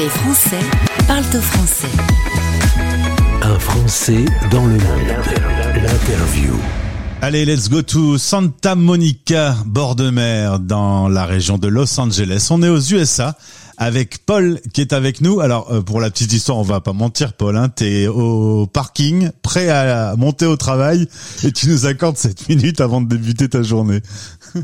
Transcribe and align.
Les 0.00 0.08
Français 0.08 0.60
parlent 1.06 1.36
au 1.36 1.42
français. 1.42 1.90
Un 3.42 3.58
Français 3.58 4.24
dans 4.50 4.64
le 4.64 4.78
monde. 4.78 5.08
L'interview. 5.74 6.54
Allez, 7.20 7.44
let's 7.44 7.68
go 7.68 7.82
to 7.82 8.16
Santa 8.16 8.74
Monica, 8.76 9.54
bord 9.66 9.96
de 9.96 10.08
mer, 10.08 10.58
dans 10.58 11.06
la 11.08 11.26
région 11.26 11.58
de 11.58 11.68
Los 11.68 12.00
Angeles. 12.00 12.48
On 12.48 12.62
est 12.62 12.70
aux 12.70 12.80
USA 12.80 13.36
avec 13.76 14.24
Paul 14.24 14.58
qui 14.72 14.80
est 14.80 14.94
avec 14.94 15.20
nous. 15.20 15.40
Alors, 15.40 15.70
euh, 15.70 15.82
pour 15.82 16.00
la 16.00 16.10
petite 16.10 16.32
histoire, 16.32 16.56
on 16.56 16.62
va 16.62 16.80
pas 16.80 16.94
mentir, 16.94 17.34
Paul. 17.34 17.58
Hein, 17.58 17.68
T'es 17.68 18.06
au 18.06 18.66
parking, 18.66 19.30
prêt 19.42 19.68
à 19.68 20.16
monter 20.16 20.46
au 20.46 20.56
travail, 20.56 21.08
et 21.42 21.52
tu 21.52 21.68
nous 21.68 21.84
accordes 21.84 22.16
7 22.16 22.48
minutes 22.48 22.80
avant 22.80 23.02
de 23.02 23.08
débuter 23.14 23.50
ta 23.50 23.62
journée. 23.62 24.00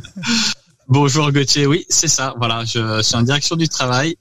Bonjour 0.89 1.31
Gauthier, 1.31 1.67
oui, 1.67 1.85
c'est 1.91 2.09
ça. 2.09 2.33
Voilà, 2.39 2.65
je 2.65 3.03
suis 3.03 3.17
en 3.17 3.23
direction 3.23 3.57
du 3.57 3.69
travail 3.69 4.17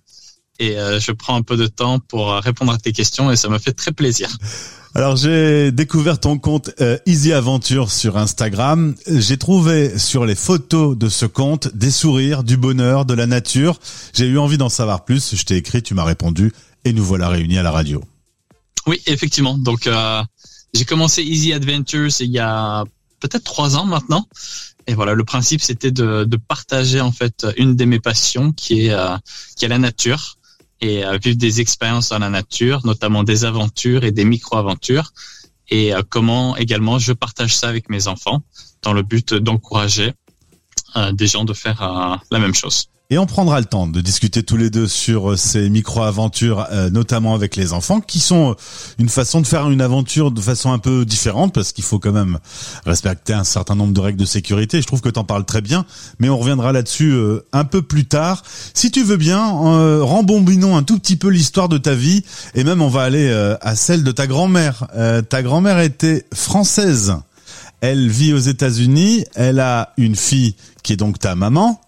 et 0.59 0.77
euh, 0.77 0.99
je 0.99 1.11
prends 1.11 1.35
un 1.35 1.41
peu 1.41 1.57
de 1.57 1.67
temps 1.67 1.99
pour 1.99 2.31
euh, 2.31 2.39
répondre 2.39 2.71
à 2.71 2.77
tes 2.77 2.91
questions 2.91 3.31
et 3.31 3.35
ça 3.35 3.49
me 3.49 3.57
fait 3.59 3.73
très 3.73 3.91
plaisir. 3.91 4.29
Alors 4.95 5.17
j'ai 5.17 5.73
découvert 5.73 6.21
ton 6.21 6.37
compte 6.37 6.71
euh, 6.79 6.97
Easy 7.05 7.33
Aventure 7.33 7.91
sur 7.91 8.17
Instagram. 8.17 8.95
J'ai 9.07 9.35
trouvé 9.35 9.99
sur 9.99 10.25
les 10.25 10.35
photos 10.35 10.97
de 10.97 11.09
ce 11.09 11.25
compte 11.25 11.75
des 11.75 11.91
sourires, 11.91 12.45
du 12.45 12.55
bonheur, 12.55 13.03
de 13.03 13.13
la 13.13 13.25
nature. 13.25 13.77
J'ai 14.13 14.25
eu 14.25 14.37
envie 14.37 14.57
d'en 14.57 14.69
savoir 14.69 15.03
plus. 15.03 15.35
Je 15.35 15.43
t'ai 15.43 15.57
écrit, 15.57 15.83
tu 15.83 15.95
m'as 15.95 16.05
répondu 16.05 16.53
et 16.85 16.93
nous 16.93 17.03
voilà 17.03 17.27
réunis 17.27 17.57
à 17.57 17.63
la 17.63 17.71
radio. 17.71 18.01
Oui, 18.87 19.01
effectivement. 19.05 19.57
Donc 19.57 19.85
euh, 19.85 20.23
j'ai 20.73 20.85
commencé 20.85 21.23
Easy 21.23 21.51
Adventures 21.51 22.21
il 22.21 22.31
y 22.31 22.39
a 22.39 22.85
peut-être 23.19 23.43
trois 23.43 23.75
ans 23.75 23.85
maintenant. 23.85 24.25
Et 24.87 24.93
voilà, 24.93 25.13
le 25.13 25.25
principe 25.25 25.61
c'était 25.61 25.91
de, 25.91 26.23
de, 26.23 26.37
partager 26.37 27.01
en 27.01 27.11
fait 27.11 27.45
une 27.57 27.75
de 27.75 27.83
mes 27.83 27.99
passions 27.99 28.53
qui 28.53 28.85
est 28.85 28.91
euh, 28.91 29.17
qui 29.57 29.65
est 29.65 29.69
la 29.69 29.79
nature 29.79 30.37
et 30.85 31.03
euh, 31.03 31.17
vivre 31.17 31.37
des 31.37 31.61
expériences 31.61 32.09
dans 32.09 32.19
la 32.19 32.29
nature, 32.29 32.85
notamment 32.85 33.23
des 33.23 33.43
aventures 33.43 34.03
et 34.03 34.11
des 34.11 34.25
micro-aventures. 34.25 35.11
Et 35.69 35.93
euh, 35.93 36.01
comment 36.07 36.55
également 36.55 36.99
je 36.99 37.13
partage 37.13 37.55
ça 37.55 37.67
avec 37.69 37.89
mes 37.89 38.07
enfants 38.07 38.41
dans 38.83 38.93
le 38.93 39.01
but 39.01 39.33
d'encourager 39.33 40.13
euh, 40.95 41.11
des 41.11 41.27
gens 41.27 41.43
de 41.43 41.53
faire 41.53 41.79
la 42.31 42.39
même 42.39 42.53
chose. 42.53 42.89
Et 43.11 43.19
on 43.19 43.27
prendra 43.27 43.59
le 43.59 43.67
temps 43.67 43.85
de 43.85 44.01
discuter 44.01 44.41
tous 44.41 44.57
les 44.57 44.71
deux 44.71 44.87
sur 44.87 45.33
euh, 45.33 45.37
ces 45.37 45.69
micro-aventures, 45.69 46.65
euh, 46.71 46.89
notamment 46.89 47.35
avec 47.35 47.55
les 47.55 47.71
enfants, 47.71 48.01
qui 48.01 48.19
sont 48.19 48.53
euh, 48.53 48.55
une 48.97 49.09
façon 49.09 49.41
de 49.41 49.45
faire 49.45 49.69
une 49.69 49.81
aventure 49.81 50.31
de 50.31 50.41
façon 50.41 50.71
un 50.71 50.79
peu 50.79 51.05
différente, 51.05 51.53
parce 51.53 51.71
qu'il 51.71 51.83
faut 51.83 51.99
quand 51.99 52.13
même 52.13 52.39
respecter 52.83 53.33
un 53.33 53.43
certain 53.43 53.75
nombre 53.75 53.93
de 53.93 53.99
règles 53.99 54.19
de 54.19 54.25
sécurité. 54.25 54.81
Je 54.81 54.87
trouve 54.87 55.01
que 55.01 55.09
tu 55.09 55.19
en 55.19 55.23
parles 55.23 55.45
très 55.45 55.61
bien, 55.61 55.85
mais 56.17 56.29
on 56.29 56.37
reviendra 56.39 56.71
là-dessus 56.71 57.15
un 57.53 57.63
peu 57.63 57.83
plus 57.83 58.05
tard. 58.05 58.41
Si 58.73 58.89
tu 58.89 59.03
veux 59.03 59.17
bien, 59.17 59.51
rembobinons 60.01 60.75
un 60.75 60.81
tout 60.81 60.97
petit 60.97 61.15
peu 61.15 61.27
l'histoire 61.27 61.69
de 61.69 61.77
ta 61.77 61.93
vie, 61.93 62.23
et 62.55 62.63
même 62.63 62.81
on 62.81 62.89
va 62.89 63.03
aller 63.03 63.31
à 63.61 63.75
celle 63.75 64.03
de 64.03 64.11
ta 64.11 64.25
grand-mère. 64.25 64.87
ta 65.29 65.43
grand-mère 65.43 65.79
était 65.79 66.25
française. 66.33 67.15
Elle 67.81 68.09
vit 68.09 68.33
aux 68.33 68.39
États-Unis, 68.39 69.25
elle 69.35 69.59
a 69.59 69.93
une 69.97 70.15
fille 70.15 70.55
qui 70.81 70.93
est 70.93 70.97
donc 70.97 71.19
ta 71.19 71.35
maman, 71.35 71.81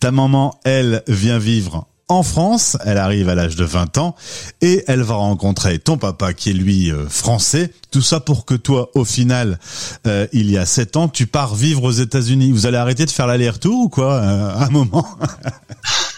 ta 0.00 0.10
maman, 0.10 0.58
elle, 0.64 1.02
vient 1.08 1.38
vivre 1.38 1.86
en 2.12 2.22
France, 2.22 2.76
elle 2.84 2.98
arrive 2.98 3.30
à 3.30 3.34
l'âge 3.34 3.56
de 3.56 3.64
20 3.64 3.96
ans 3.96 4.14
et 4.60 4.84
elle 4.86 5.00
va 5.00 5.14
rencontrer 5.14 5.78
ton 5.78 5.96
papa 5.96 6.34
qui 6.34 6.50
est 6.50 6.52
lui 6.52 6.90
euh, 6.90 7.08
français. 7.08 7.72
Tout 7.90 8.02
ça 8.02 8.20
pour 8.20 8.44
que 8.44 8.54
toi, 8.54 8.90
au 8.94 9.06
final, 9.06 9.58
euh, 10.06 10.26
il 10.32 10.50
y 10.50 10.58
a 10.58 10.66
7 10.66 10.96
ans, 10.96 11.08
tu 11.08 11.26
pars 11.26 11.54
vivre 11.54 11.84
aux 11.84 11.92
États-Unis. 11.92 12.52
Vous 12.52 12.66
allez 12.66 12.76
arrêter 12.76 13.06
de 13.06 13.10
faire 13.10 13.26
l'aller-retour 13.26 13.84
ou 13.84 13.88
quoi 13.88 14.14
euh, 14.14 14.54
un 14.56 14.68
moment? 14.68 15.06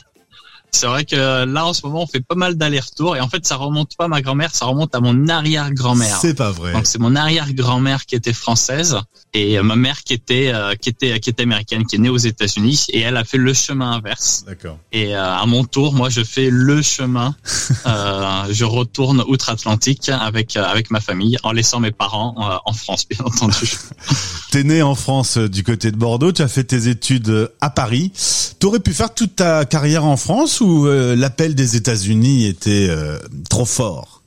C'est 0.74 0.86
vrai 0.86 1.04
que 1.04 1.44
là, 1.44 1.66
en 1.66 1.72
ce 1.72 1.86
moment, 1.86 2.02
on 2.02 2.06
fait 2.06 2.20
pas 2.20 2.34
mal 2.34 2.56
d'allers-retours. 2.56 3.16
Et 3.16 3.20
en 3.20 3.28
fait, 3.28 3.46
ça 3.46 3.56
remonte 3.56 3.96
pas 3.96 4.06
à 4.06 4.08
ma 4.08 4.22
grand-mère, 4.22 4.54
ça 4.54 4.66
remonte 4.66 4.94
à 4.94 5.00
mon 5.00 5.28
arrière-grand-mère. 5.28 6.18
C'est 6.20 6.34
pas 6.34 6.50
vrai. 6.50 6.72
Donc, 6.72 6.86
c'est 6.86 6.98
mon 6.98 7.14
arrière-grand-mère 7.14 8.06
qui 8.06 8.14
était 8.14 8.32
française 8.32 8.98
et 9.34 9.58
euh, 9.58 9.62
ma 9.62 9.76
mère 9.76 10.02
qui 10.02 10.14
était, 10.14 10.52
euh, 10.52 10.74
qui 10.74 10.88
était, 10.88 11.18
qui 11.20 11.30
était 11.30 11.42
américaine, 11.42 11.84
qui 11.86 11.96
est 11.96 11.98
née 11.98 12.08
aux 12.08 12.16
États-Unis. 12.16 12.86
Et 12.90 13.00
elle 13.00 13.16
a 13.16 13.24
fait 13.24 13.38
le 13.38 13.52
chemin 13.52 13.92
inverse. 13.92 14.44
D'accord. 14.46 14.78
Et 14.92 15.14
euh, 15.14 15.22
à 15.22 15.44
mon 15.46 15.64
tour, 15.64 15.92
moi, 15.92 16.08
je 16.08 16.22
fais 16.22 16.50
le 16.50 16.82
chemin. 16.82 17.34
je 17.84 18.64
retourne 18.64 19.24
outre-Atlantique 19.26 20.08
avec, 20.08 20.56
avec 20.56 20.90
ma 20.90 21.00
famille 21.00 21.36
en 21.42 21.52
laissant 21.52 21.80
mes 21.80 21.90
parents 21.90 22.60
en 22.64 22.72
France, 22.72 23.06
bien 23.08 23.24
entendu. 23.24 23.72
T'es 24.50 24.64
né 24.64 24.82
en 24.82 24.94
France 24.94 25.38
du 25.38 25.64
côté 25.64 25.90
de 25.90 25.96
Bordeaux. 25.96 26.32
Tu 26.32 26.42
as 26.42 26.48
fait 26.48 26.64
tes 26.64 26.88
études 26.88 27.50
à 27.60 27.70
Paris. 27.70 28.12
T'aurais 28.60 28.80
pu 28.80 28.92
faire 28.92 29.12
toute 29.12 29.36
ta 29.36 29.64
carrière 29.64 30.04
en 30.04 30.16
France 30.16 30.60
où 30.64 30.86
euh, 30.86 31.14
l'appel 31.14 31.54
des 31.54 31.76
États-Unis 31.76 32.46
était 32.46 32.88
euh, 32.88 33.18
trop 33.48 33.64
fort? 33.64 34.22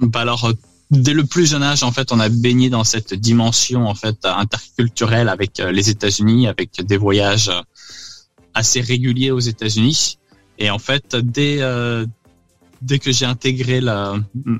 Bah 0.00 0.20
alors 0.20 0.44
euh, 0.44 0.52
dès 0.90 1.14
le 1.14 1.24
plus 1.24 1.50
jeune 1.50 1.62
âge 1.62 1.82
en 1.82 1.92
fait 1.92 2.12
on 2.12 2.20
a 2.20 2.28
baigné 2.28 2.70
dans 2.70 2.84
cette 2.84 3.14
dimension 3.14 3.86
en 3.86 3.94
fait 3.94 4.24
interculturelle 4.24 5.28
avec 5.28 5.58
les 5.58 5.90
États-Unis 5.90 6.46
avec 6.48 6.80
des 6.84 6.96
voyages 6.96 7.50
assez 8.54 8.80
réguliers 8.80 9.30
aux 9.30 9.40
États-Unis. 9.40 10.18
Et 10.58 10.70
en 10.70 10.78
fait 10.78 11.16
dès 11.16 11.60
dès 12.82 12.98
que 12.98 13.12
j'ai 13.12 13.26
intégré 13.26 13.80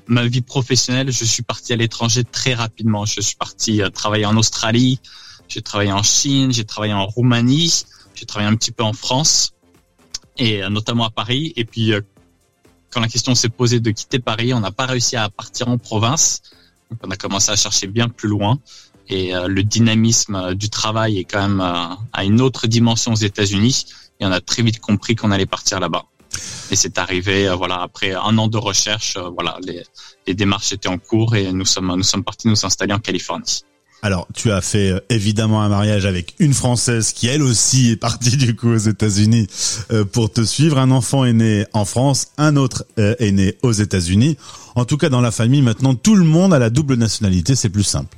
ma 0.07 0.27
vie 0.27 0.43
professionnelle 0.43 1.11
je 1.11 1.25
suis 1.25 1.43
parti 1.43 1.73
à 1.73 1.77
l'étranger 1.77 2.25
très 2.25 2.55
rapidement. 2.55 3.07
Je 3.07 3.21
suis 3.21 3.37
parti 3.37 3.83
travailler 3.95 4.27
en 4.27 4.37
Australie 4.37 5.01
j'ai 5.49 5.63
travaillé 5.63 5.93
en 5.93 6.03
Chine 6.03 6.53
j'ai 6.53 6.65
travaillé 6.65 6.93
en 6.93 7.07
Roumanie 7.07 7.85
j'ai 8.15 8.27
travaillé 8.27 8.53
un 8.53 8.57
petit 8.57 8.73
peu 8.73 8.85
en 8.85 8.93
France 8.93 9.53
et 10.41 10.63
euh, 10.63 10.71
notamment 10.71 11.05
à 11.05 11.11
Paris. 11.11 11.53
Et 11.55 11.65
puis 11.65 11.93
euh, 11.93 12.01
quand 12.91 13.01
la 13.01 13.09
question 13.09 13.37
s'est 13.37 13.51
posée 13.51 13.79
de 13.79 13.91
quitter 13.93 14.19
Paris, 14.19 14.53
on 14.53 14.61
n'a 14.61 14.73
pas 14.73 14.87
réussi 14.87 15.17
à 15.17 15.29
partir 15.29 15.69
en 15.69 15.79
province. 15.79 16.43
Donc 16.91 16.99
on 17.05 17.11
a 17.11 17.17
commencé 17.17 17.53
à 17.53 17.57
chercher 17.57 17.87
bien 17.87 18.09
plus 18.09 18.29
loin. 18.29 18.59
Et 19.09 19.35
euh, 19.35 19.47
le 19.47 19.63
dynamisme 19.63 20.55
du 20.55 20.71
travail 20.71 21.19
est 21.19 21.25
quand 21.25 21.47
même 21.47 21.61
à 21.61 22.25
une 22.25 22.41
autre 22.41 22.67
dimension 22.67 23.13
aux 23.13 23.23
États-Unis. 23.31 23.87
Et 24.19 24.27
on 24.27 24.33
a 24.33 24.41
très 24.41 24.63
vite 24.63 24.81
compris 24.81 25.15
qu'on 25.15 25.31
allait 25.31 25.47
partir 25.47 25.79
là-bas. 25.79 26.05
Et 26.71 26.77
c'est 26.77 26.99
arrivé, 26.99 27.53
voilà, 27.57 27.83
après 27.83 28.13
un 28.15 28.39
an 28.39 28.47
de 28.47 28.57
recherche, 28.57 29.19
voilà, 29.35 29.59
les, 29.63 30.35
démarches 30.35 30.73
étaient 30.73 30.89
en 30.89 30.99
cours 30.99 31.35
et 31.35 31.53
nous 31.53 31.65
sommes 31.65 32.25
partis 32.25 32.47
nous 32.47 32.65
installer 32.65 32.93
en 32.93 33.01
Californie. 33.01 33.65
Alors, 34.03 34.27
tu 34.35 34.51
as 34.51 34.63
fait 34.63 34.93
euh, 34.93 35.01
évidemment 35.11 35.61
un 35.63 35.69
mariage 35.69 36.07
avec 36.07 36.35
une 36.39 36.55
Française 36.55 37.13
qui, 37.13 37.27
elle 37.27 37.43
aussi, 37.43 37.91
est 37.91 37.97
partie 37.97 38.37
du 38.37 38.57
coup 38.57 38.69
aux 38.69 38.79
États-Unis 38.79 39.47
euh, 39.91 40.05
pour 40.05 40.33
te 40.33 40.43
suivre. 40.43 40.79
Un 40.79 40.91
enfant 40.91 41.25
est 41.25 41.35
né 41.35 41.67
en 41.73 41.85
France, 41.85 42.29
un 42.39 42.57
autre 42.57 42.85
euh, 42.99 43.15
est 43.19 43.33
né 43.33 43.57
aux 43.63 43.73
États-Unis. 43.73 44.39
En 44.75 44.85
tout 44.85 44.97
cas, 44.97 45.11
dans 45.11 45.21
la 45.21 45.31
famille, 45.31 45.61
maintenant, 45.61 45.95
tout 45.95 46.15
le 46.15 46.25
monde 46.25 46.55
a 46.55 46.59
la 46.59 46.71
double 46.71 46.95
nationalité. 46.95 47.55
C'est 47.55 47.69
plus 47.69 47.85
simple. 47.85 48.17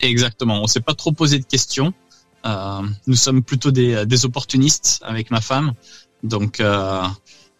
Exactement. 0.00 0.62
On 0.62 0.66
s'est 0.66 0.80
pas 0.80 0.94
trop 0.94 1.12
posé 1.12 1.38
de 1.38 1.44
questions. 1.44 1.92
nous 3.06 3.16
sommes 3.16 3.42
plutôt 3.42 3.70
des, 3.70 4.24
opportunistes 4.24 5.00
avec 5.02 5.30
ma 5.30 5.40
femme. 5.40 5.72
Donc, 6.22 6.62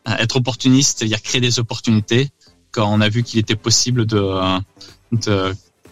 être 0.07 0.37
opportuniste, 0.37 1.03
a 1.03 1.19
créer 1.19 1.41
des 1.41 1.59
opportunités. 1.59 2.31
Quand 2.71 2.91
on 2.91 3.01
a 3.01 3.09
vu 3.09 3.25
qu'il 3.25 3.41
était 3.41 3.57
possible 3.57 4.07
de 4.07 4.61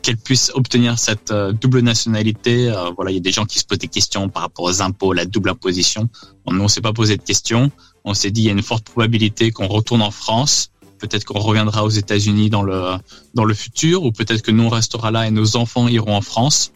qu'elle 0.07 0.17
puisse 0.17 0.53
obtenir 0.55 1.01
cette 1.01 1.33
euh, 1.33 1.51
double 1.51 1.81
nationalité. 1.81 2.71
Euh, 2.71 2.91
voilà, 2.95 3.11
il 3.11 3.15
y 3.15 3.17
a 3.17 3.21
des 3.21 3.33
gens 3.33 3.45
qui 3.45 3.59
se 3.59 3.65
posent 3.65 3.81
des 3.81 3.89
questions 3.89 4.29
par 4.29 4.43
rapport 4.43 4.65
aux 4.65 4.81
impôts, 4.81 5.13
la 5.13 5.25
double 5.25 5.51
imposition. 5.51 6.09
On 6.45 6.53
ne 6.53 6.69
s'est 6.69 6.81
pas 6.81 6.93
posé 6.93 7.17
de 7.17 7.23
questions. 7.23 7.73
On 8.05 8.15
s'est 8.15 8.31
dit 8.31 8.43
il 8.43 8.45
y 8.45 8.49
a 8.49 8.53
une 8.53 8.63
forte 8.63 8.85
probabilité 8.85 9.51
qu'on 9.51 9.67
retourne 9.67 10.03
en 10.03 10.13
France. 10.13 10.71
Peut-être 11.01 11.25
qu'on 11.25 11.41
reviendra 11.41 11.85
aux 11.85 11.91
États-Unis 11.91 12.51
dans 12.51 12.63
le 12.63 12.95
dans 13.35 13.45
le 13.45 13.53
futur, 13.53 14.05
ou 14.05 14.13
peut-être 14.13 14.43
que 14.43 14.53
nous 14.53 14.63
on 14.63 14.69
restera 14.69 15.11
là 15.11 15.27
et 15.27 15.33
nos 15.33 15.57
enfants 15.57 15.89
iront 15.89 16.15
en 16.15 16.21
France, 16.21 16.71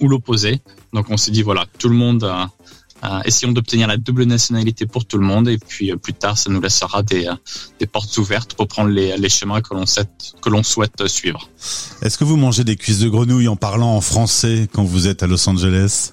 ou 0.00 0.08
l'opposé. 0.08 0.60
Donc 0.92 1.06
on 1.08 1.16
s'est 1.16 1.30
dit 1.30 1.42
voilà, 1.42 1.64
tout 1.78 1.88
le 1.88 1.96
monde 1.96 2.24
euh, 2.24 2.44
essayons 3.24 3.52
d'obtenir 3.52 3.88
la 3.88 3.96
double 3.96 4.24
nationalité 4.24 4.86
pour 4.86 5.04
tout 5.04 5.18
le 5.18 5.24
monde 5.24 5.48
et 5.48 5.58
puis 5.58 5.90
euh, 5.90 5.96
plus 5.96 6.14
tard, 6.14 6.38
ça 6.38 6.50
nous 6.50 6.60
laissera 6.60 7.02
des, 7.02 7.26
euh, 7.26 7.34
des 7.80 7.86
portes 7.86 8.16
ouvertes 8.18 8.54
pour 8.54 8.68
prendre 8.68 8.90
les, 8.90 9.16
les 9.16 9.28
chemins 9.28 9.60
que 9.60 9.74
l'on 9.74 9.86
souhaite, 9.86 10.34
que 10.40 10.48
l'on 10.48 10.62
souhaite 10.62 11.06
suivre. 11.08 11.48
Est-ce 12.02 12.16
que 12.16 12.24
vous 12.24 12.36
mangez 12.36 12.64
des 12.64 12.76
cuisses 12.76 13.00
de 13.00 13.08
grenouille 13.08 13.48
en 13.48 13.56
parlant 13.56 13.96
en 13.96 14.00
français 14.00 14.68
quand 14.72 14.84
vous 14.84 15.08
êtes 15.08 15.22
à 15.22 15.26
Los 15.26 15.48
Angeles? 15.48 16.12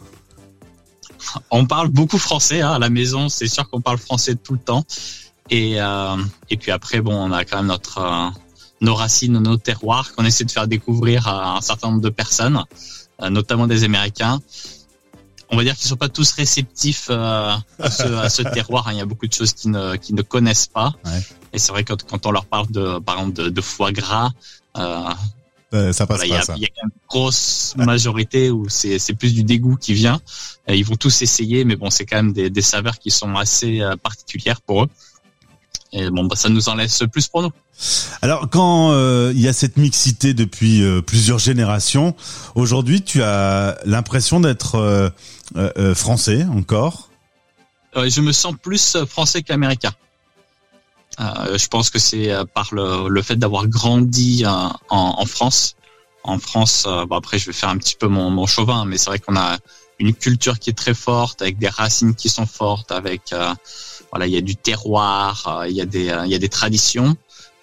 On 1.52 1.66
parle 1.66 1.90
beaucoup 1.90 2.18
français 2.18 2.62
hein, 2.62 2.72
à 2.72 2.80
la 2.80 2.90
maison, 2.90 3.30
c'est 3.30 3.48
sûr 3.48 3.70
qu'on 3.70 3.82
parle 3.82 4.00
français 4.00 4.36
tout 4.36 4.54
le 4.54 4.60
temps. 4.60 4.84
Et, 5.52 5.80
euh, 5.80 6.16
et 6.50 6.58
puis 6.58 6.72
après, 6.72 7.02
bon, 7.02 7.14
on 7.14 7.32
a 7.32 7.46
quand 7.46 7.58
même 7.58 7.68
notre 7.68 8.32
nos 8.82 8.96
racines, 8.96 9.38
nos 9.40 9.58
terroirs 9.58 10.16
qu'on 10.16 10.24
essaie 10.24 10.46
de 10.46 10.52
faire 10.52 10.66
découvrir 10.66 11.28
à 11.28 11.58
un 11.58 11.62
certain 11.62 11.90
nombre 11.90 12.02
de 12.02 12.10
personnes, 12.10 12.64
notamment 13.30 13.68
des 13.68 13.84
Américains 13.84 14.40
on 15.52 15.58
va 15.58 15.64
dire 15.64 15.76
qu'ils 15.76 15.88
sont 15.88 15.96
pas 15.96 16.10
tous 16.10 16.32
réceptifs 16.32 17.08
euh, 17.10 17.56
à, 17.80 17.90
ce, 18.30 18.42
terroir. 18.54 18.88
Hein. 18.88 18.94
Il 18.94 18.98
y 18.98 19.02
a 19.02 19.06
beaucoup 19.06 19.28
de 19.28 19.34
choses 19.34 19.54
qu'ils 19.54 19.72
ne, 19.72 19.96
ne 20.12 20.22
connaissent 20.22 20.68
pas. 20.68 20.94
Et 21.54 21.60
c'est 21.60 21.72
vrai 21.72 21.84
que 21.84 21.94
quand 21.94 22.26
on 22.26 22.32
leur 22.32 22.46
parle 22.46 22.68
de, 22.72 23.00
par 23.00 23.20
exemple, 23.20 23.52
de, 23.52 23.62
foie 23.62 23.92
gras, 23.92 24.32
euh, 24.78 25.94
ça 25.94 26.08
passe 26.08 26.22
il 26.24 26.30
y, 26.30 26.30
il 26.30 26.62
y 26.64 26.66
a 26.66 26.84
une 26.84 26.90
grosse 27.08 27.76
majorité 27.78 28.50
où 28.50 28.68
c'est, 28.70 29.00
plus 29.18 29.34
du 29.34 29.44
dégoût 29.44 29.76
qui 29.76 29.94
vient. 29.94 30.20
ils 30.68 30.86
vont 30.86 30.96
tous 30.96 31.22
essayer, 31.22 31.64
mais 31.64 31.76
bon, 31.76 31.90
c'est 31.90 32.06
quand 32.06 32.18
même 32.18 32.34
des, 32.34 32.62
saveurs 32.62 32.98
qui 33.00 33.12
sont 33.12 33.36
assez 33.36 33.82
euh, 33.82 33.96
particulières 33.96 34.62
pour 34.62 34.84
eux. 34.84 34.90
Et 35.92 36.10
bon, 36.10 36.26
bah, 36.26 36.36
ça 36.36 36.50
nous 36.50 36.70
en 36.70 36.76
laisse 36.76 37.04
plus 37.12 37.28
pour 37.28 37.42
nous. 37.42 37.52
Alors 38.22 38.50
quand 38.50 38.92
euh, 38.92 39.32
il 39.34 39.42
y 39.42 39.48
a 39.48 39.54
cette 39.54 39.78
mixité 39.78 40.34
depuis 40.34 40.84
euh, 40.84 41.02
plusieurs 41.02 41.40
générations, 41.40 42.16
aujourd'hui 42.56 43.02
tu 43.02 43.24
as 43.24 43.78
l'impression 43.86 44.40
d'être 44.40 44.76
euh, 44.76 45.96
français 45.96 46.46
encore? 46.54 47.10
Je 47.96 48.22
me 48.22 48.32
sens 48.32 48.54
plus 48.62 48.98
français 49.08 49.42
qu'américain. 49.42 49.92
je 51.18 51.68
pense 51.68 51.90
que 51.90 51.98
c'est 51.98 52.32
par 52.54 52.70
le, 52.72 53.10
le 53.10 53.22
fait 53.24 53.36
d'avoir 53.36 53.68
grandi 53.68 54.46
en, 54.46 54.76
en, 54.90 55.26
France. 55.26 55.76
En 56.24 56.38
France, 56.38 56.86
bon 56.86 57.16
après 57.16 57.40
je 57.40 57.48
vais 57.48 57.54
faire 57.54 57.70
un 57.70 57.78
petit 57.78 57.96
peu 57.96 58.08
mon, 58.08 58.30
mon 58.30 58.46
chauvin, 58.46 58.86
mais 58.86 58.98
c'est 58.98 59.10
vrai 59.10 59.20
qu'on 59.20 59.36
a 59.36 59.58
une 59.98 60.14
culture 60.14 60.60
qui 60.60 60.70
est 60.70 60.78
très 60.78 60.94
forte, 60.94 61.42
avec 61.42 61.58
des 61.58 61.68
racines 61.68 62.14
qui 62.14 62.30
sont 62.30 62.46
fortes, 62.46 62.92
avec 62.92 63.34
voilà, 64.12 64.28
il 64.28 64.34
y 64.34 64.38
a 64.38 64.42
du 64.42 64.56
terroir, 64.56 65.66
il 65.68 65.76
y 65.76 65.82
a 65.82 65.86
des, 65.86 66.12
il 66.26 66.32
y 66.32 66.36
a 66.36 66.40
des 66.40 66.50
traditions. 66.50 67.16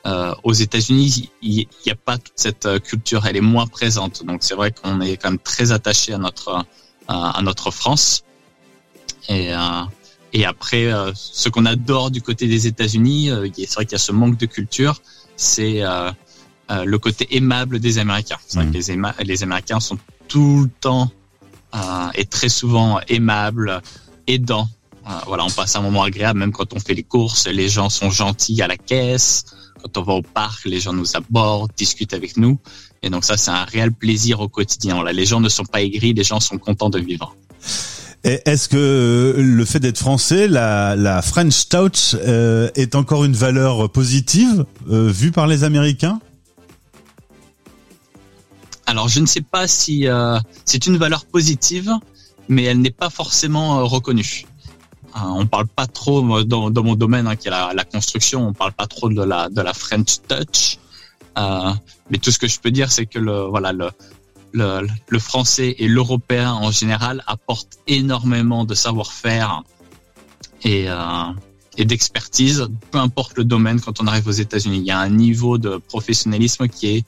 Euh, 0.06 0.32
aux 0.44 0.52
États-Unis, 0.52 1.30
il 1.42 1.66
n'y 1.84 1.92
a 1.92 1.96
pas 1.96 2.16
toute 2.16 2.32
cette 2.36 2.66
euh, 2.66 2.78
culture, 2.78 3.26
elle 3.26 3.36
est 3.36 3.40
moins 3.40 3.66
présente. 3.66 4.24
Donc 4.24 4.44
c'est 4.44 4.54
vrai 4.54 4.70
qu'on 4.70 5.00
est 5.00 5.16
quand 5.16 5.30
même 5.30 5.40
très 5.40 5.72
attaché 5.72 6.12
à 6.12 6.18
notre 6.18 6.64
à 7.08 7.40
notre 7.42 7.72
France. 7.72 8.22
Et 9.28 9.52
euh, 9.52 9.82
et 10.32 10.44
après, 10.44 10.92
ce 11.14 11.48
qu'on 11.48 11.64
adore 11.64 12.10
du 12.10 12.20
côté 12.20 12.46
des 12.46 12.66
États-Unis, 12.66 13.30
c'est 13.56 13.74
vrai 13.74 13.86
qu'il 13.86 13.92
y 13.92 13.94
a 13.94 13.98
ce 13.98 14.12
manque 14.12 14.36
de 14.36 14.44
culture, 14.44 15.00
c'est 15.34 15.80
le 16.68 16.96
côté 16.98 17.34
aimable 17.36 17.78
des 17.80 17.98
Américains. 17.98 18.36
C'est 18.46 18.58
vrai 18.58 18.66
mmh. 18.66 18.72
que 18.72 19.22
les, 19.22 19.24
les 19.24 19.42
Américains 19.42 19.80
sont 19.80 19.98
tout 20.28 20.64
le 20.64 20.70
temps 20.80 21.10
et 22.14 22.26
très 22.26 22.50
souvent 22.50 23.00
aimables, 23.08 23.80
aidants. 24.26 24.68
Voilà, 25.26 25.44
on 25.44 25.50
passe 25.50 25.76
un 25.76 25.80
moment 25.80 26.02
agréable, 26.02 26.38
même 26.38 26.52
quand 26.52 26.74
on 26.74 26.80
fait 26.80 26.94
les 26.94 27.02
courses, 27.02 27.46
les 27.46 27.68
gens 27.68 27.88
sont 27.90 28.10
gentils 28.10 28.60
à 28.62 28.66
la 28.66 28.76
caisse. 28.76 29.44
Quand 29.82 29.98
on 29.98 30.02
va 30.02 30.12
au 30.14 30.22
parc, 30.22 30.64
les 30.64 30.80
gens 30.80 30.92
nous 30.92 31.16
abordent, 31.16 31.70
discutent 31.76 32.14
avec 32.14 32.36
nous. 32.36 32.58
Et 33.02 33.10
donc 33.10 33.24
ça, 33.24 33.36
c'est 33.36 33.50
un 33.50 33.64
réel 33.64 33.92
plaisir 33.92 34.40
au 34.40 34.48
quotidien. 34.48 35.02
Là, 35.02 35.12
les 35.12 35.26
gens 35.26 35.40
ne 35.40 35.48
sont 35.48 35.64
pas 35.64 35.82
aigris, 35.82 36.12
les 36.12 36.24
gens 36.24 36.40
sont 36.40 36.58
contents 36.58 36.90
de 36.90 36.98
vivre. 36.98 37.36
Est-ce 38.24 38.68
que 38.68 39.36
le 39.38 39.64
fait 39.64 39.78
d'être 39.78 39.98
français, 39.98 40.48
la, 40.48 41.22
French 41.22 41.68
Touch, 41.68 42.14
euh, 42.14 42.68
est 42.74 42.96
encore 42.96 43.24
une 43.24 43.34
valeur 43.34 43.88
positive 43.90 44.64
euh, 44.90 45.08
vue 45.08 45.30
par 45.30 45.46
les 45.46 45.62
Américains? 45.62 46.18
Alors, 48.86 49.08
je 49.08 49.20
ne 49.20 49.26
sais 49.26 49.42
pas 49.42 49.68
si 49.68 50.08
euh, 50.08 50.38
c'est 50.64 50.86
une 50.86 50.96
valeur 50.96 51.24
positive, 51.26 51.92
mais 52.48 52.64
elle 52.64 52.80
n'est 52.80 52.90
pas 52.90 53.10
forcément 53.10 53.86
reconnue. 53.86 54.46
Euh, 55.16 55.20
on 55.24 55.46
parle 55.46 55.66
pas 55.66 55.86
trop 55.86 56.44
dans, 56.44 56.70
mon 56.82 56.94
domaine 56.94 57.26
hein, 57.26 57.36
qui 57.36 57.48
est 57.48 57.50
la, 57.50 57.84
construction, 57.84 58.48
on 58.48 58.52
parle 58.52 58.72
pas 58.72 58.86
trop 58.86 59.08
de 59.08 59.22
la 59.22 59.72
French 59.72 60.20
touch. 60.28 60.78
Euh, 61.38 61.72
mais 62.10 62.18
tout 62.18 62.30
ce 62.30 62.38
que 62.38 62.48
je 62.48 62.58
peux 62.60 62.70
dire, 62.70 62.90
c'est 62.90 63.06
que 63.06 63.18
le 63.18 63.42
voilà 63.44 63.72
le 63.72 63.90
le, 64.52 65.18
français 65.18 65.74
et 65.78 65.86
l'européen 65.86 66.52
en 66.52 66.70
général 66.70 67.22
apportent 67.26 67.78
énormément 67.86 68.64
de 68.64 68.74
savoir-faire 68.74 69.62
et 70.62 70.88
euh, 70.88 71.32
et 71.76 71.84
d'expertise, 71.84 72.68
peu 72.90 72.98
importe 72.98 73.36
le 73.36 73.44
domaine. 73.44 73.80
Quand 73.80 74.00
on 74.00 74.06
arrive 74.06 74.26
aux 74.28 74.30
États-Unis, 74.46 74.78
il 74.78 74.86
y 74.86 74.90
a 74.90 74.98
un 74.98 75.10
niveau 75.10 75.58
de 75.58 75.76
professionnalisme 75.76 76.68
qui 76.68 76.86
est 76.96 77.04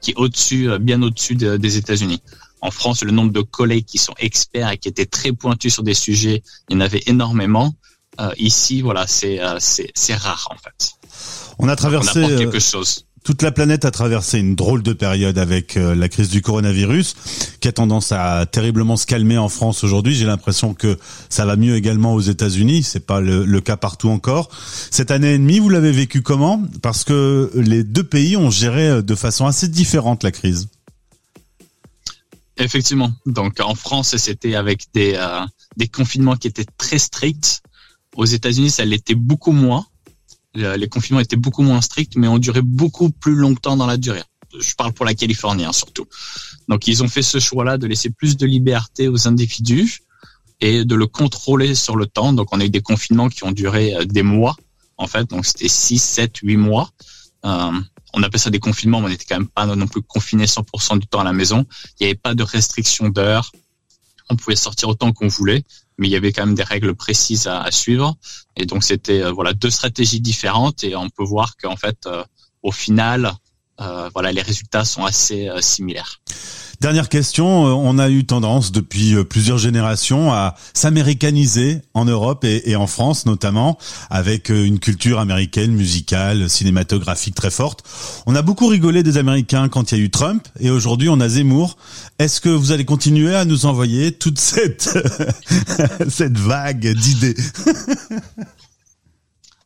qui 0.00 0.14
au-dessus, 0.16 0.70
bien 0.80 1.02
au-dessus 1.02 1.34
des 1.34 1.76
États-Unis. 1.76 2.22
En 2.62 2.70
France, 2.70 3.02
le 3.02 3.10
nombre 3.10 3.32
de 3.32 3.40
collègues 3.40 3.84
qui 3.84 3.98
sont 3.98 4.14
experts 4.18 4.70
et 4.70 4.78
qui 4.78 4.88
étaient 4.88 5.04
très 5.06 5.32
pointus 5.32 5.74
sur 5.74 5.82
des 5.82 5.94
sujets, 5.94 6.42
il 6.70 6.74
y 6.74 6.76
en 6.76 6.80
avait 6.80 7.02
énormément. 7.06 7.74
Euh, 8.20 8.30
ici, 8.38 8.82
voilà, 8.82 9.06
c'est 9.06 9.40
euh, 9.40 9.56
c'est 9.58 10.14
rare 10.14 10.48
en 10.50 10.56
fait. 10.56 10.92
On 11.58 11.68
a 11.68 11.76
traversé 11.76 12.20
euh, 12.22 12.38
quelque 12.38 12.60
chose. 12.60 13.06
Toute 13.24 13.42
la 13.42 13.52
planète 13.52 13.84
a 13.84 13.90
traversé 13.90 14.38
une 14.38 14.54
drôle 14.54 14.82
de 14.82 14.92
période 14.92 15.38
avec 15.38 15.76
la 15.76 16.08
crise 16.08 16.28
du 16.28 16.42
coronavirus, 16.42 17.14
qui 17.60 17.68
a 17.68 17.72
tendance 17.72 18.10
à 18.10 18.46
terriblement 18.46 18.96
se 18.96 19.06
calmer 19.06 19.38
en 19.38 19.48
France 19.48 19.84
aujourd'hui. 19.84 20.12
J'ai 20.12 20.24
l'impression 20.24 20.74
que 20.74 20.98
ça 21.28 21.46
va 21.46 21.54
mieux 21.54 21.76
également 21.76 22.14
aux 22.14 22.20
États-Unis. 22.20 22.82
C'est 22.82 23.06
pas 23.06 23.20
le, 23.20 23.44
le, 23.44 23.60
cas 23.60 23.76
partout 23.76 24.08
encore. 24.08 24.48
Cette 24.90 25.12
année 25.12 25.34
et 25.34 25.38
demie, 25.38 25.60
vous 25.60 25.68
l'avez 25.68 25.92
vécu 25.92 26.22
comment? 26.22 26.64
Parce 26.82 27.04
que 27.04 27.52
les 27.54 27.84
deux 27.84 28.02
pays 28.02 28.36
ont 28.36 28.50
géré 28.50 29.04
de 29.04 29.14
façon 29.14 29.46
assez 29.46 29.68
différente 29.68 30.24
la 30.24 30.32
crise. 30.32 30.66
Effectivement. 32.62 33.12
Donc 33.26 33.58
en 33.60 33.74
France, 33.74 34.16
c'était 34.16 34.54
avec 34.54 34.86
des, 34.94 35.14
euh, 35.16 35.44
des 35.76 35.88
confinements 35.88 36.36
qui 36.36 36.46
étaient 36.46 36.66
très 36.78 36.98
stricts. 36.98 37.62
Aux 38.14 38.24
États-Unis, 38.24 38.70
ça 38.70 38.84
l'était 38.84 39.14
beaucoup 39.14 39.52
moins. 39.52 39.86
Les 40.54 40.88
confinements 40.88 41.20
étaient 41.20 41.36
beaucoup 41.36 41.62
moins 41.62 41.80
stricts, 41.80 42.14
mais 42.16 42.28
ont 42.28 42.38
duré 42.38 42.60
beaucoup 42.60 43.10
plus 43.10 43.34
longtemps 43.34 43.76
dans 43.76 43.86
la 43.86 43.96
durée. 43.96 44.22
Je 44.60 44.74
parle 44.74 44.92
pour 44.92 45.06
la 45.06 45.14
Californie 45.14 45.64
hein, 45.64 45.72
surtout. 45.72 46.06
Donc 46.68 46.86
ils 46.86 47.02
ont 47.02 47.08
fait 47.08 47.22
ce 47.22 47.40
choix-là 47.40 47.78
de 47.78 47.86
laisser 47.86 48.10
plus 48.10 48.36
de 48.36 48.46
liberté 48.46 49.08
aux 49.08 49.26
individus 49.26 50.02
et 50.60 50.84
de 50.84 50.94
le 50.94 51.06
contrôler 51.06 51.74
sur 51.74 51.96
le 51.96 52.06
temps. 52.06 52.34
Donc 52.34 52.48
on 52.52 52.60
a 52.60 52.66
eu 52.66 52.70
des 52.70 52.82
confinements 52.82 53.30
qui 53.30 53.44
ont 53.44 53.52
duré 53.52 53.94
euh, 53.94 54.04
des 54.04 54.22
mois 54.22 54.56
en 54.98 55.06
fait. 55.06 55.24
Donc 55.30 55.46
c'était 55.46 55.68
6, 55.68 55.98
7, 55.98 56.36
8 56.42 56.56
mois. 56.58 56.90
Euh, 57.46 57.72
on 58.14 58.22
appelle 58.22 58.40
ça 58.40 58.50
des 58.50 58.58
confinements, 58.58 59.00
mais 59.00 59.06
on 59.06 59.10
n'était 59.10 59.24
quand 59.24 59.38
même 59.38 59.48
pas 59.48 59.66
non 59.66 59.86
plus 59.86 60.02
confiné 60.02 60.46
100% 60.46 60.98
du 60.98 61.06
temps 61.06 61.20
à 61.20 61.24
la 61.24 61.32
maison. 61.32 61.66
Il 61.98 62.04
n'y 62.04 62.10
avait 62.10 62.18
pas 62.18 62.34
de 62.34 62.42
restriction 62.42 63.08
d'heures. 63.08 63.50
On 64.28 64.36
pouvait 64.36 64.56
sortir 64.56 64.88
autant 64.88 65.12
qu'on 65.12 65.28
voulait, 65.28 65.64
mais 65.98 66.08
il 66.08 66.10
y 66.10 66.16
avait 66.16 66.32
quand 66.32 66.46
même 66.46 66.54
des 66.54 66.62
règles 66.62 66.94
précises 66.94 67.46
à, 67.46 67.70
suivre. 67.70 68.16
Et 68.56 68.66
donc 68.66 68.84
c'était 68.84 69.22
euh, 69.22 69.32
voilà 69.32 69.52
deux 69.52 69.70
stratégies 69.70 70.20
différentes 70.20 70.84
et 70.84 70.96
on 70.96 71.08
peut 71.10 71.24
voir 71.24 71.56
qu'en 71.56 71.76
fait 71.76 72.06
euh, 72.06 72.24
au 72.62 72.72
final 72.72 73.32
euh, 73.80 74.10
voilà 74.14 74.32
les 74.32 74.42
résultats 74.42 74.84
sont 74.84 75.04
assez 75.04 75.50
similaires. 75.60 76.20
Dernière 76.82 77.08
question, 77.08 77.68
euh, 77.68 77.70
on 77.70 77.96
a 78.00 78.10
eu 78.10 78.24
tendance 78.24 78.72
depuis 78.72 79.14
euh, 79.14 79.22
plusieurs 79.22 79.56
générations 79.56 80.32
à 80.32 80.56
s'américaniser 80.74 81.80
en 81.94 82.04
Europe 82.06 82.44
et, 82.44 82.74
en 82.74 82.88
France 82.88 83.24
notamment, 83.24 83.78
avec 84.10 84.50
euh, 84.50 84.64
une 84.64 84.80
culture 84.80 85.20
américaine, 85.20 85.70
musicale, 85.70 86.50
cinématographique 86.50 87.36
très 87.36 87.52
forte. 87.52 87.84
On 88.26 88.34
a 88.34 88.42
beaucoup 88.42 88.66
rigolé 88.66 89.04
des 89.04 89.16
Américains 89.16 89.68
quand 89.68 89.92
il 89.92 89.98
y 89.98 90.00
a 90.00 90.04
eu 90.04 90.10
Trump 90.10 90.48
et 90.58 90.70
aujourd'hui 90.70 91.08
on 91.08 91.20
a 91.20 91.28
Zemmour. 91.28 91.76
Est-ce 92.18 92.40
que 92.40 92.48
vous 92.48 92.72
allez 92.72 92.84
continuer 92.84 93.36
à 93.36 93.44
nous 93.44 93.64
envoyer 93.64 94.10
toute 94.10 94.40
cette, 94.40 94.98
cette 96.08 96.36
vague 96.36 96.94
d'idées? 96.96 97.36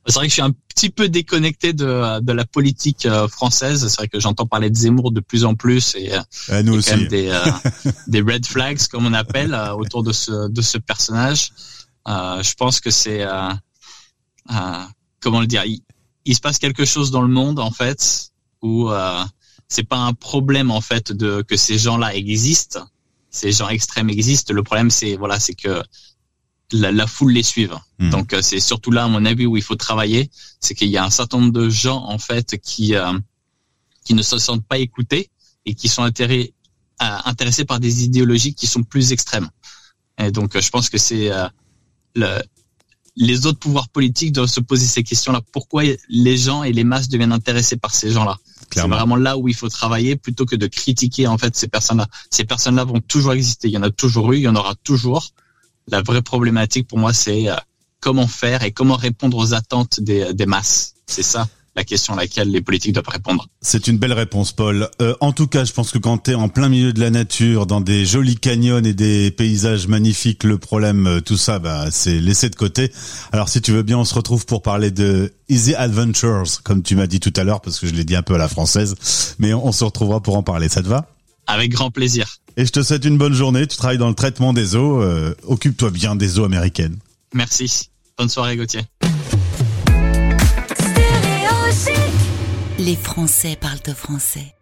C'est 0.06 0.14
vrai 0.14 0.26
que 0.26 0.30
je 0.30 0.34
suis 0.34 0.42
un 0.42 0.52
petit 0.68 0.90
peu 0.90 1.08
déconnecté 1.08 1.72
de, 1.72 2.20
de 2.20 2.32
la 2.32 2.44
politique 2.44 3.06
euh, 3.06 3.26
française. 3.26 3.88
C'est 3.88 3.96
vrai 3.96 4.08
que 4.08 4.20
j'entends 4.20 4.46
parler 4.46 4.70
de 4.70 4.76
Zemmour 4.76 5.10
de 5.10 5.20
plus 5.20 5.44
en 5.44 5.54
plus 5.54 5.96
et, 5.96 6.12
euh, 6.50 6.62
nous 6.62 6.74
aussi. 6.74 7.08
des, 7.08 7.28
euh, 7.28 7.40
des 8.06 8.20
red 8.20 8.46
flags 8.46 8.86
comme 8.86 9.06
on 9.06 9.12
appelle 9.12 9.54
autour 9.76 10.04
de 10.04 10.12
ce 10.12 10.48
de 10.48 10.62
ce 10.62 10.78
personnage. 10.78 11.52
je 12.06 12.54
pense 12.54 12.80
que 12.80 12.90
c'est 12.90 13.26
comment 15.20 15.40
le 15.40 15.46
dire. 15.46 15.64
Il, 15.64 15.80
il, 16.24 16.34
se 16.36 16.40
passe 16.40 16.58
quelque 16.58 16.84
chose 16.84 17.10
dans 17.10 17.22
le 17.22 17.28
monde 17.28 17.58
en 17.58 17.72
fait 17.72 18.30
où 18.62 18.90
c'est 19.68 19.88
pas 19.88 19.98
un 19.98 20.12
problème 20.12 20.70
en 20.70 20.80
fait 20.80 21.12
de 21.12 21.42
que 21.42 21.56
ces 21.56 21.78
gens-là 21.78 22.14
existent. 22.14 22.86
Ces 23.30 23.50
gens 23.50 23.68
extrêmes 23.68 24.08
existent. 24.08 24.54
Le 24.54 24.62
problème 24.62 24.90
c'est 24.90 25.16
voilà 25.16 25.40
c'est 25.40 25.54
que 25.54 25.82
la, 26.72 26.92
la, 26.92 27.06
foule 27.06 27.32
les 27.32 27.42
suive. 27.42 27.76
Hmm. 27.98 28.10
Donc 28.10 28.32
euh, 28.32 28.42
c'est 28.42 28.60
surtout 28.60 28.90
là, 28.90 29.04
à 29.04 29.08
mon 29.08 29.24
avis, 29.24 29.46
où 29.46 29.56
il 29.56 29.62
faut 29.62 29.76
travailler, 29.76 30.30
c'est 30.60 30.74
qu'il 30.74 30.88
y 30.88 30.96
a 30.96 31.04
un 31.04 31.10
certain 31.10 31.38
nombre 31.38 31.52
de 31.52 31.68
gens 31.68 32.04
en 32.04 32.18
fait 32.18 32.58
qui 32.58 32.94
euh, 32.94 33.12
qui 34.04 34.14
ne 34.14 34.22
se 34.22 34.38
sentent 34.38 34.66
pas 34.66 34.78
écoutés 34.78 35.30
et 35.64 35.74
qui 35.74 35.88
sont 35.88 36.02
intéressés, 36.02 36.54
euh, 37.02 37.18
intéressés 37.24 37.64
par 37.64 37.80
des 37.80 38.04
idéologies 38.04 38.54
qui 38.54 38.66
sont 38.66 38.82
plus 38.82 39.12
extrêmes. 39.12 39.48
Et 40.18 40.30
donc 40.30 40.58
je 40.58 40.70
pense 40.70 40.88
que 40.88 40.98
c'est 40.98 41.30
le, 42.14 42.40
les 43.16 43.46
autres 43.46 43.58
pouvoirs 43.58 43.88
politiques 43.88 44.32
doivent 44.32 44.48
se 44.48 44.60
poser 44.60 44.86
ces 44.86 45.02
questions-là. 45.02 45.42
Pourquoi 45.52 45.82
les 46.08 46.36
gens 46.36 46.62
et 46.62 46.72
les 46.72 46.84
masses 46.84 47.08
deviennent 47.08 47.32
intéressés 47.32 47.76
par 47.76 47.94
ces 47.94 48.10
gens-là? 48.10 48.38
C'est 48.72 48.86
vraiment 48.86 49.16
là 49.16 49.38
où 49.38 49.48
il 49.48 49.54
faut 49.54 49.68
travailler 49.68 50.16
plutôt 50.16 50.44
que 50.44 50.56
de 50.56 50.66
critiquer 50.66 51.26
en 51.26 51.38
fait 51.38 51.54
ces 51.56 51.68
personnes-là. 51.68 52.06
Ces 52.30 52.44
personnes-là 52.44 52.84
vont 52.84 53.00
toujours 53.00 53.32
exister. 53.32 53.68
Il 53.68 53.74
y 53.74 53.78
en 53.78 53.82
a 53.82 53.90
toujours 53.90 54.32
eu, 54.32 54.36
il 54.36 54.42
y 54.42 54.48
en 54.48 54.56
aura 54.56 54.74
toujours 54.74 55.32
la 55.88 56.02
vraie 56.02 56.22
problématique 56.22 56.88
pour 56.88 56.98
moi, 56.98 57.12
c'est 57.12 57.48
euh, 57.48 57.56
comment 58.00 58.26
faire 58.26 58.62
et 58.62 58.72
comment 58.72 58.96
répondre 58.96 59.36
aux 59.36 59.54
attentes 59.54 60.00
des, 60.00 60.32
des 60.34 60.46
masses. 60.46 60.94
C'est 61.06 61.22
ça 61.22 61.48
la 61.76 61.84
question 61.84 62.14
à 62.14 62.16
laquelle 62.16 62.50
les 62.50 62.62
politiques 62.62 62.94
doivent 62.94 63.08
répondre. 63.08 63.46
C'est 63.60 63.86
une 63.86 63.98
belle 63.98 64.14
réponse, 64.14 64.52
Paul. 64.52 64.88
Euh, 65.02 65.14
en 65.20 65.32
tout 65.32 65.46
cas, 65.46 65.64
je 65.64 65.72
pense 65.72 65.90
que 65.90 65.98
quand 65.98 66.18
tu 66.18 66.30
es 66.30 66.34
en 66.34 66.48
plein 66.48 66.70
milieu 66.70 66.92
de 66.94 67.00
la 67.00 67.10
nature, 67.10 67.66
dans 67.66 67.82
des 67.82 68.06
jolis 68.06 68.36
canyons 68.36 68.82
et 68.82 68.94
des 68.94 69.30
paysages 69.30 69.86
magnifiques, 69.86 70.42
le 70.42 70.56
problème, 70.56 71.06
euh, 71.06 71.20
tout 71.20 71.36
ça, 71.36 71.58
bah, 71.58 71.90
c'est 71.90 72.18
laissé 72.18 72.48
de 72.48 72.56
côté. 72.56 72.90
Alors, 73.30 73.50
si 73.50 73.60
tu 73.60 73.72
veux 73.72 73.82
bien, 73.82 73.98
on 73.98 74.04
se 74.04 74.14
retrouve 74.14 74.46
pour 74.46 74.62
parler 74.62 74.90
de 74.90 75.34
Easy 75.50 75.74
Adventures, 75.74 76.62
comme 76.64 76.82
tu 76.82 76.96
m'as 76.96 77.06
dit 77.06 77.20
tout 77.20 77.32
à 77.36 77.44
l'heure, 77.44 77.60
parce 77.60 77.78
que 77.78 77.86
je 77.86 77.92
l'ai 77.92 78.04
dit 78.04 78.16
un 78.16 78.22
peu 78.22 78.34
à 78.34 78.38
la 78.38 78.48
française. 78.48 78.94
Mais 79.38 79.52
on 79.52 79.70
se 79.70 79.84
retrouvera 79.84 80.22
pour 80.22 80.36
en 80.36 80.42
parler. 80.42 80.70
Ça 80.70 80.82
te 80.82 80.88
va? 80.88 81.06
Avec 81.46 81.70
grand 81.70 81.90
plaisir. 81.90 82.38
Et 82.56 82.64
je 82.64 82.72
te 82.72 82.82
souhaite 82.82 83.04
une 83.04 83.18
bonne 83.18 83.34
journée. 83.34 83.66
Tu 83.66 83.76
travailles 83.76 83.98
dans 83.98 84.08
le 84.08 84.14
traitement 84.14 84.52
des 84.52 84.76
eaux. 84.76 85.02
Euh, 85.02 85.34
occupe-toi 85.44 85.90
bien 85.90 86.16
des 86.16 86.38
eaux 86.38 86.44
américaines. 86.44 86.96
Merci. 87.34 87.90
Bonne 88.16 88.30
soirée, 88.30 88.56
Gauthier. 88.56 88.80
Les 92.78 92.96
Français 92.96 93.56
parlent 93.60 93.82
de 93.84 93.92
français. 93.92 94.54